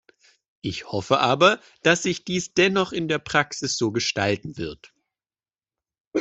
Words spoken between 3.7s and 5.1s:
so gestalten wird.